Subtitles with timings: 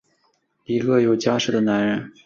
[0.65, 2.11] 一个有家室的男人！